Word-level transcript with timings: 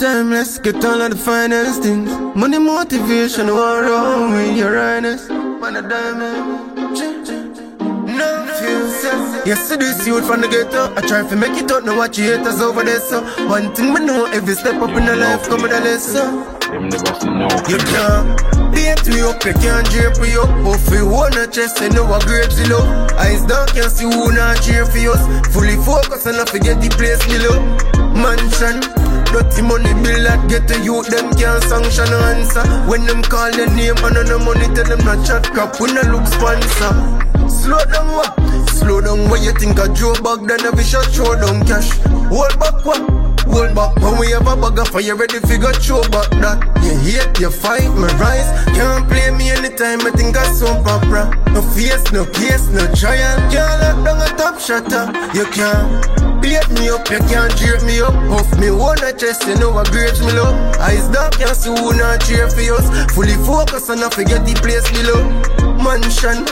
timeless, 0.00 0.58
get 0.58 0.82
all 0.82 1.02
of 1.02 1.10
the 1.10 1.16
finest 1.16 1.82
things. 1.82 2.10
Money 2.34 2.58
motivation, 2.58 3.48
war 3.48 3.82
wrong 3.82 4.32
with 4.32 4.56
your 4.56 4.78
highness. 4.78 5.28
Man, 5.28 5.76
a 5.76 5.82
diamond. 5.82 6.74
No 8.08 8.30
future. 8.56 9.42
Yesterday's 9.44 10.06
youth 10.06 10.26
from 10.26 10.40
the 10.40 10.48
ghetto. 10.48 10.88
I 10.96 11.02
try 11.02 11.28
to 11.28 11.36
make 11.36 11.52
it 11.60 11.70
out, 11.70 11.84
now 11.84 11.98
watch 11.98 12.16
you 12.16 12.24
haters 12.24 12.62
over 12.62 12.82
there. 12.82 13.00
So, 13.00 13.20
one 13.46 13.74
thing 13.74 13.92
we 13.92 14.00
know, 14.00 14.24
every 14.32 14.54
step 14.54 14.80
up 14.80 14.88
in 14.96 15.04
the 15.04 15.16
life, 15.16 15.46
come 15.48 15.60
with 15.60 15.72
a 15.72 15.80
lesson. 15.80 16.48
Them 16.72 16.88
never 16.88 17.12
see. 17.20 17.68
You 17.68 17.76
can't 17.92 18.24
beat 18.72 19.04
me 19.04 19.20
up, 19.20 19.44
you 19.44 19.52
can't 19.52 19.84
drape 19.92 20.16
me 20.16 20.32
up. 20.40 20.48
But 20.64 20.80
if 20.80 20.94
you 20.96 21.06
wanna 21.12 21.46
chest, 21.46 21.78
you 21.82 21.90
know 21.90 22.08
what 22.08 22.24
grades 22.24 22.58
you 22.58 22.72
love. 22.72 22.88
Eyes 23.20 23.44
down, 23.44 23.68
can't 23.68 23.92
see 23.92 24.08
who 24.08 24.32
not 24.32 24.62
cheer 24.62 24.86
for 24.86 25.12
us. 25.12 25.22
Fully 25.52 25.76
focused 25.84 26.24
and 26.24 26.40
I 26.40 26.46
forget 26.46 26.80
the 26.80 26.88
place 26.88 27.20
below. 27.28 27.60
Mansion. 28.16 29.09
Dirty 29.30 29.62
money 29.62 29.94
bill 30.02 30.26
that 30.26 30.42
get 30.50 30.66
to 30.66 30.76
you, 30.82 31.02
them 31.06 31.30
can't 31.38 31.62
sanction 31.62 32.10
no 32.10 32.18
answer. 32.34 32.66
When 32.90 33.06
them 33.06 33.22
call 33.22 33.50
the 33.54 33.70
name 33.78 33.98
and 34.02 34.16
the 34.26 34.38
money, 34.42 34.66
tell 34.74 34.84
them 34.90 35.04
not 35.06 35.24
chat 35.24 35.46
crap, 35.54 35.78
we 35.78 35.92
no 35.94 36.02
look 36.10 36.26
sponsor. 36.26 36.92
Slow 37.46 37.78
down 37.86 38.10
what? 38.10 38.34
Slow 38.70 39.00
down 39.00 39.30
what 39.30 39.42
you 39.42 39.52
think 39.52 39.78
of 39.78 39.94
Joe 39.94 40.14
Bag, 40.18 40.46
then 40.50 40.66
every 40.66 40.82
shot 40.82 41.06
show 41.14 41.38
down 41.38 41.62
cash. 41.66 41.94
Hold 42.26 42.58
back 42.58 42.84
what? 42.84 43.30
Hold 43.50 43.74
back 43.74 43.96
when 43.96 44.18
we 44.18 44.30
have 44.30 44.46
a 44.46 44.54
bag 44.54 44.78
of 44.78 44.88
fire 44.88 45.16
ready 45.16 45.40
figure 45.40 45.74
show 45.74 46.02
back 46.10 46.30
that 46.38 46.62
You 46.82 46.94
hate, 47.02 47.40
you 47.40 47.50
fight, 47.50 47.90
my 47.98 48.06
rise 48.18 48.46
Can't 48.76 49.08
play 49.08 49.30
me 49.32 49.50
anytime, 49.50 50.00
I 50.06 50.10
think 50.12 50.36
I 50.36 50.44
so 50.52 50.70
proper 50.82 51.34
No 51.50 51.60
face, 51.62 52.12
no 52.12 52.24
case, 52.26 52.68
no 52.68 52.86
trial 52.94 53.38
Can't 53.50 53.80
lock 53.82 54.04
down 54.04 54.22
a 54.22 54.28
top 54.36 54.60
shutter 54.60 55.10
You 55.34 55.46
can't 55.46 56.19
beat 56.40 56.68
me 56.76 56.88
up, 56.88 57.08
you 57.10 57.20
can't 57.30 57.54
drape 57.56 57.82
me 57.84 58.00
up 58.00 58.14
Off 58.32 58.50
me 58.58 58.70
wanna 58.70 59.12
chest, 59.12 59.46
you 59.46 59.56
know 59.56 59.70
what 59.70 59.90
grades 59.90 60.20
me 60.20 60.32
low 60.32 60.52
Eyes 60.80 61.06
dark, 61.08 61.38
can't 61.38 61.56
see 61.56 61.70
who 61.70 61.92
not 61.94 62.20
cheer 62.24 62.48
for 62.48 62.60
us 62.74 62.86
Fully 63.14 63.36
focused 63.46 63.88
and 63.90 64.00
I 64.00 64.10
forget 64.10 64.44
the 64.44 64.54
place 64.60 64.88
below 64.90 65.28
Mansion 65.84 66.44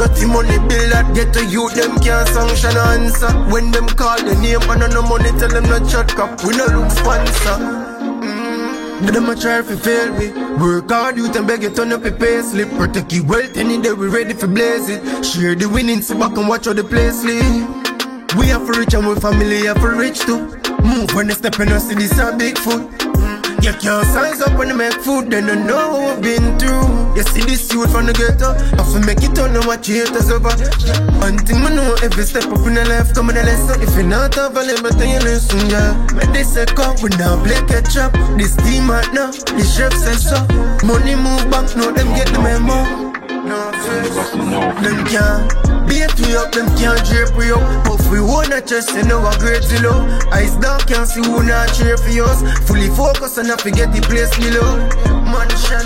Dirty 0.00 0.24
money 0.26 0.56
bill 0.68 0.88
that 0.96 1.12
get 1.14 1.34
to 1.34 1.44
you, 1.44 1.68
them 1.76 1.98
can't 2.00 2.26
sanction 2.28 2.72
answer. 2.72 3.28
When 3.52 3.70
them 3.70 3.86
call 3.86 4.16
the 4.16 4.34
name 4.36 4.64
and 4.70 4.80
the 4.80 5.02
money, 5.02 5.28
tell 5.38 5.48
them 5.48 5.64
not 5.64 5.90
shut 5.90 6.18
up, 6.18 6.42
we 6.42 6.56
no 6.56 6.64
look 6.72 6.90
sponsor. 6.90 7.60
Mm. 8.24 9.12
Them 9.12 9.28
a 9.28 9.36
try 9.36 9.60
to 9.60 9.76
fail 9.76 10.12
me. 10.16 10.32
Work 10.56 10.90
hard, 10.90 11.18
you 11.18 11.30
can 11.30 11.46
beg 11.46 11.62
you 11.62 11.68
turn 11.68 11.92
up 11.92 12.04
your 12.04 12.12
pay 12.16 12.40
slip. 12.40 12.70
Protect 12.70 13.12
your 13.12 13.24
wealth, 13.24 13.56
any 13.58 13.80
day 13.80 13.92
we 13.92 14.08
ready 14.08 14.32
for 14.32 14.46
blaze 14.46 14.88
it. 14.88 15.24
Share 15.24 15.54
the 15.54 15.68
winnings, 15.68 16.06
sit 16.06 16.18
back 16.18 16.36
and 16.36 16.48
watch 16.48 16.64
how 16.64 16.72
the 16.72 16.84
place 16.84 17.22
lead. 17.22 17.79
We 18.38 18.46
have 18.48 18.64
for 18.64 18.78
rich 18.78 18.94
and 18.94 19.06
we 19.06 19.14
family 19.16 19.66
have 19.66 19.78
for 19.78 19.96
rich 19.96 20.20
too. 20.20 20.46
Move 20.84 21.12
when 21.14 21.26
they 21.26 21.34
step 21.34 21.58
in 21.58 21.68
us, 21.70 21.88
this 21.88 22.18
a 22.18 22.36
big 22.36 22.56
foot. 22.58 22.82
Mm. 23.18 23.64
You 23.64 23.72
can't 23.72 24.06
size 24.06 24.40
up 24.40 24.56
when 24.56 24.68
they 24.68 24.74
make 24.74 24.94
food, 24.94 25.30
then 25.30 25.48
you 25.48 25.56
know 25.56 25.90
what 25.90 26.22
we've 26.22 26.38
been 26.38 26.58
through. 26.58 27.16
You 27.16 27.22
see 27.24 27.42
this 27.42 27.72
youth 27.72 27.90
from 27.90 28.06
the 28.06 28.12
ghetto, 28.12 28.54
I 28.54 28.82
fi 28.86 29.04
make 29.04 29.22
it 29.22 29.38
on, 29.38 29.52
now 29.52 29.66
watch 29.66 29.88
haters 29.88 30.30
over. 30.30 30.54
One 31.18 31.38
thing 31.42 31.60
me 31.60 31.74
know, 31.74 31.96
every 32.02 32.24
step 32.24 32.44
up 32.44 32.64
in 32.66 32.74
the 32.74 32.84
life, 32.86 33.12
come 33.14 33.30
in 33.30 33.36
the 33.36 33.42
lesson. 33.42 33.82
If 33.82 33.94
you're 33.94 34.06
not 34.06 34.36
available, 34.38 34.90
then 34.94 35.10
you 35.10 35.20
listen, 35.26 35.58
mm, 35.66 35.70
yeah. 35.74 35.92
Make 36.14 36.32
this 36.32 36.56
a 36.56 36.66
cup, 36.66 37.02
we 37.02 37.10
now 37.18 37.42
play 37.42 37.60
catch 37.66 37.96
up. 37.98 38.12
This 38.38 38.54
team 38.62 38.88
right 38.88 39.12
now, 39.12 39.32
the 39.32 39.64
chef 39.66 39.92
says 39.92 40.30
so. 40.30 40.38
Money 40.86 41.16
move 41.16 41.50
back, 41.50 41.66
no, 41.76 41.90
them 41.90 42.08
get 42.14 42.28
the 42.30 42.38
memo. 42.38 43.10
No 43.44 43.70
them 44.82 45.06
can't 45.06 45.69
beat 45.90 46.14
we 46.22 46.36
up, 46.38 46.54
them 46.54 46.70
can't 46.78 47.02
drape 47.02 47.34
we 47.34 47.50
up. 47.50 47.66
If 47.90 48.06
we 48.06 48.22
wanna 48.22 48.62
chest, 48.62 48.94
you 48.94 49.02
know 49.02 49.18
our 49.18 49.36
grades 49.38 49.74
low. 49.82 50.06
Eyes 50.30 50.54
down, 50.62 50.78
can't 50.86 51.06
see 51.10 51.20
who 51.20 51.42
not 51.42 51.74
cheer 51.74 51.98
for 51.98 52.14
us. 52.30 52.40
Fully 52.70 52.88
focused 52.94 53.36
and 53.38 53.50
I 53.50 53.56
forget 53.58 53.90
the 53.92 54.00
place 54.06 54.30
below. 54.38 54.78
Mansion. 55.26 55.82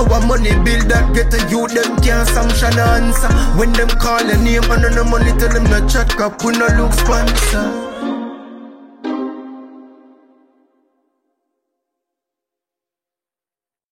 Oh, 0.00 0.08
our 0.10 0.26
money 0.26 0.50
bill 0.64 0.82
that 0.88 1.12
get 1.14 1.30
to 1.30 1.38
you, 1.52 1.68
them 1.68 2.00
can't 2.00 2.26
sanction 2.26 2.74
answer. 2.80 3.30
When 3.60 3.72
them 3.72 3.88
call 4.00 4.24
the 4.24 4.36
name 4.40 4.64
and 4.64 4.82
the 4.82 5.04
money, 5.04 5.36
tell 5.38 5.52
them 5.52 5.64
not 5.64 5.88
chat 5.92 6.18
up, 6.18 6.42
we 6.42 6.56
no 6.56 6.66
look 6.80 6.92
sponsor. 6.94 7.93